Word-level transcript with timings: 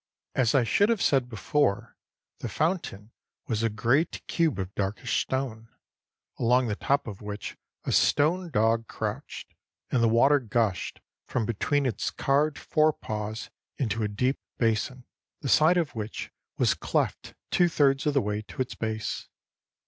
As 0.33 0.55
I 0.55 0.63
should 0.63 0.89
have 0.89 0.99
said 0.99 1.29
before, 1.29 1.95
the 2.39 2.49
fountain 2.49 3.11
was 3.45 3.61
a 3.61 3.69
great 3.69 4.25
cube 4.25 4.57
of 4.57 4.73
darkish 4.73 5.21
stone, 5.21 5.69
along 6.39 6.65
the 6.65 6.75
top 6.75 7.05
of 7.05 7.21
which 7.21 7.55
a 7.85 7.91
stone 7.91 8.49
dog 8.49 8.87
crouched; 8.87 9.53
and 9.91 10.01
the 10.01 10.09
water 10.09 10.39
gushed 10.39 11.01
from 11.27 11.45
between 11.45 11.85
its 11.85 12.09
carved 12.09 12.57
fore 12.57 12.93
paws 12.93 13.51
into 13.77 14.01
a 14.01 14.07
deep 14.07 14.39
basin, 14.57 15.05
the 15.41 15.49
side 15.49 15.77
of 15.77 15.93
which 15.93 16.31
was 16.57 16.73
cleft 16.73 17.35
two 17.51 17.69
thirds 17.69 18.07
of 18.07 18.15
the 18.15 18.21
way 18.23 18.41
to 18.41 18.59
its 18.59 18.73
base. 18.73 19.27